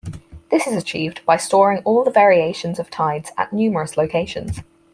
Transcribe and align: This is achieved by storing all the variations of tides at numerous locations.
This 0.49 0.65
is 0.65 0.75
achieved 0.75 1.23
by 1.27 1.37
storing 1.37 1.83
all 1.83 2.03
the 2.03 2.09
variations 2.09 2.79
of 2.79 2.89
tides 2.89 3.31
at 3.37 3.53
numerous 3.53 3.97
locations. 3.97 4.61